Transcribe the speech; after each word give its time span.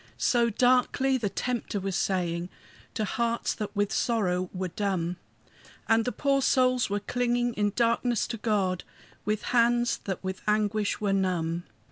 So 0.17 0.49
darkly 0.49 1.15
the 1.19 1.29
Tempter 1.29 1.79
was 1.79 1.95
saying, 1.95 2.49
To 2.95 3.05
hearts 3.05 3.53
that 3.53 3.75
with 3.75 3.93
sorrow 3.93 4.49
were 4.51 4.69
dumb; 4.69 5.17
And 5.87 6.05
the 6.05 6.11
poor 6.11 6.41
souls 6.41 6.89
were 6.89 6.99
clinging 7.01 7.53
in 7.53 7.71
darkness 7.75 8.25
to 8.29 8.37
God, 8.37 8.83
With 9.25 9.43
hands 9.53 9.99
that 10.05 10.23
with 10.23 10.41
anguish 10.47 11.01
were 11.01 11.13
numb. 11.13 11.65